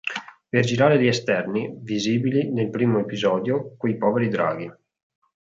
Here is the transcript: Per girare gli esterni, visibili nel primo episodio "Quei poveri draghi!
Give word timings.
Per 0.49 0.63
girare 0.65 0.99
gli 0.99 1.05
esterni, 1.05 1.77
visibili 1.83 2.51
nel 2.51 2.71
primo 2.71 2.97
episodio 2.97 3.75
"Quei 3.77 3.99
poveri 3.99 4.29
draghi! 4.29 4.71